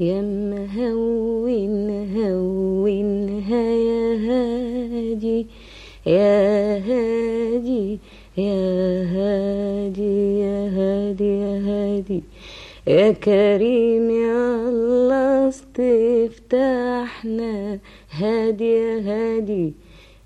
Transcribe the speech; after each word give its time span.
يا 0.00 0.22
مهون 0.22 1.90
هونها 2.14 3.62
يا 3.90 4.06
هادي 4.28 5.46
يا 6.06 6.78
هادي 6.78 7.98
يا 8.38 9.02
هادي 9.14 10.40
يا 10.40 10.58
هادي 10.78 11.24
يا 11.24 11.58
هادي. 11.68 12.20
يا 12.86 13.12
كريم 13.12 14.10
يا 14.10 14.68
الله 14.68 15.48
استفتحنا 15.48 17.78
هادي 18.10 18.64
يا 18.64 19.00
هادي. 19.00 19.72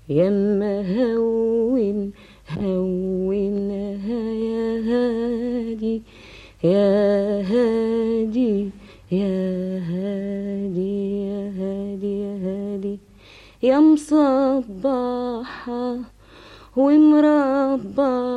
يا 0.09 0.29
مهون 0.29 2.11
هونها 2.57 4.33
يا 4.33 4.79
هادي. 4.89 6.01
يا 6.63 7.12
يا 13.63 13.79
مصبحة 13.79 15.33
ومربحة 16.77 18.35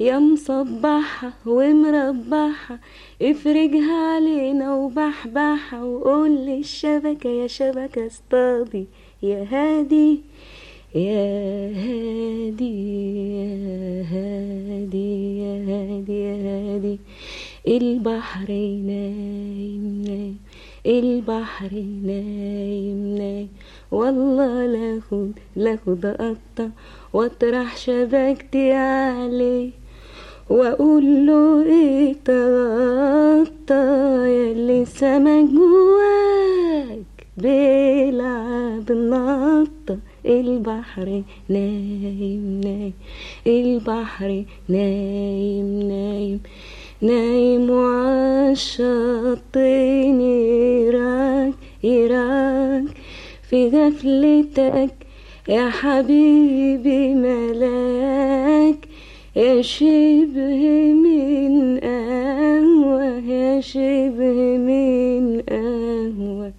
يا 0.00 0.18
مصبحة 0.18 1.32
ومربحة 1.46 2.78
افرجها 3.22 4.14
علينا 4.14 4.74
وبحبحة 4.74 5.84
وقول 5.84 6.30
للشبكة 6.30 7.30
يا 7.30 7.46
شبكة 7.46 8.06
اصطادي 8.06 8.86
يا 9.22 9.46
هادي 9.50 10.20
يا 10.94 11.68
هادي 11.82 12.74
يا 13.36 14.02
هادي 14.12 15.38
يا 15.38 15.54
هادي 15.68 16.12
يا 16.12 16.36
هادي. 16.46 16.98
البحر 17.68 18.48
نايم 18.50 20.04
نايم 20.06 20.38
البحر 20.86 21.70
نايم 22.04 23.16
نايم 23.18 23.48
والله 23.90 24.66
لاخد 24.66 25.32
لاخد 25.56 26.06
قطة 26.06 26.70
واطرح 27.12 27.76
شبكتي 27.76 28.72
عليه 28.72 29.70
وأقول 30.50 31.26
له 31.26 31.62
إيه 31.62 32.12
تغطى 32.24 33.74
ياللي 34.28 34.84
سمك 34.84 35.48
جواك 35.50 37.26
بيلعب 37.36 38.92
نطة 38.92 39.98
البحر 40.26 41.22
نايم 41.48 42.60
نايم 42.64 42.92
البحر 43.46 44.44
نايم 44.68 45.82
نايم 45.88 46.40
نايم 47.02 47.70
وعالشط 47.70 49.56
يراك 49.56 50.73
يراك 51.84 52.84
في 53.50 53.68
غفلتك 53.68 54.94
يا 55.48 55.70
حبيبي 55.70 57.14
ملاك 57.14 58.88
يا 59.36 59.62
شبه 59.62 60.92
من 61.04 61.78
قهوة 61.78 63.18
يا 63.28 63.60
شبه 63.60 64.58
من 64.68 65.40
قهوة 65.48 66.52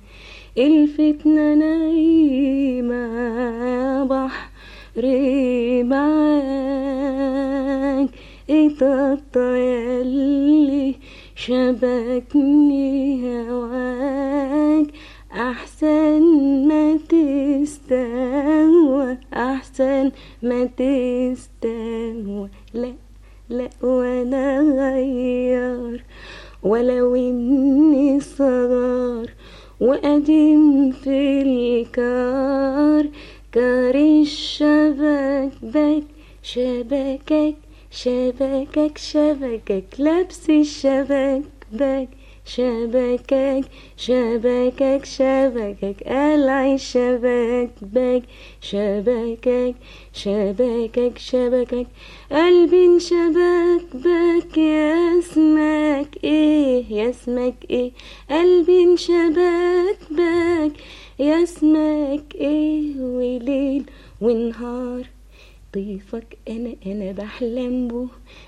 الفتنة 0.57 1.53
نايمة 1.55 3.05
بحري 4.03 5.83
معاك 5.83 7.25
اتقطع 8.49 9.55
ياللي 9.57 10.95
شبكني 11.35 12.95
هواك. 13.49 13.94
أحسن 15.35 16.21
ما 16.67 16.97
تستهوى 17.09 18.37
أحسن 19.33 20.11
ما 20.43 20.65
تستهوى 20.65 22.49
لا 22.73 22.93
لا 23.49 23.69
وأنا 23.81 24.59
غير. 24.59 26.03
ولو 26.63 27.15
إني 27.15 28.19
صغار 28.19 29.29
وقديم 29.79 30.91
في 30.91 31.41
الكار 31.41 33.09
كار 33.51 33.95
الشبك 33.95 35.51
بك 35.61 36.03
شبكك 36.43 37.55
شبكك 37.91 38.97
شبكك 38.97 39.85
لبس 39.99 40.49
الشبك 40.49 41.43
بك. 41.71 42.09
شبكك 42.45 43.65
شبكك 43.97 45.05
شبكك 45.05 46.03
قلع 46.07 46.77
شبك 46.77 47.69
بك 47.81 48.23
شبكك 48.61 49.75
شبكك 50.13 51.17
شبكك. 51.17 51.87
قلبي 52.31 52.85
انشبك 52.85 53.85
بك 53.93 54.57
يا 54.57 55.19
اسمك 55.19 56.17
إيه؟ 56.23 56.85
يا 56.93 57.09
اسمك 57.09 57.55
إيه؟ 57.69 57.91
قلبي 58.29 58.83
انشبك 58.83 59.99
بك 60.11 60.73
يا 61.19 61.43
اسمك 61.43 62.35
إيه؟ 62.35 62.95
وليل 62.99 63.83
ونهار. 64.21 65.14
طيفك 65.75 66.37
أنا 66.49 66.75
أنا 66.85 67.11
بحلم 67.11 67.87
بو 67.87 68.07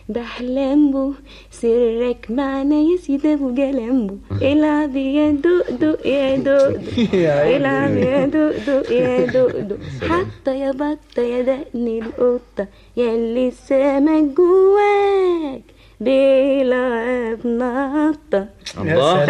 بحلم 0.09 0.91
بو 0.91 1.13
سرك 1.51 2.25
معنا 2.29 2.75
يا 2.75 2.97
سيد 2.97 3.25
أبو 3.25 3.53
جلمبو. 3.53 4.15
العب 4.51 4.95
يا 4.95 5.31
دقدق 5.31 6.07
يا 6.07 6.35
دقدق 6.37 6.99
العب 7.57 7.97
يا 7.97 8.25
دقدق 8.25 8.91
يا 8.91 9.25
دقدق 9.25 9.77
حتى 10.11 10.59
يا 10.59 10.71
بطة 10.71 11.21
يا 11.21 11.41
دقن 11.41 11.87
القطة 11.87 12.67
يا 12.97 13.09
اللي 13.15 13.47
السمك 13.47 14.23
جواك 14.37 15.61
بيلعب 15.99 17.47
نطة. 17.47 18.47
الله. 18.77 19.25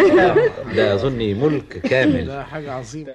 ده 0.76 0.94
أظني 0.94 1.34
ملك 1.34 1.68
كامل. 1.90 2.26
ده 2.26 2.44
حاجة 2.44 2.72
عظيمة. 2.72 3.06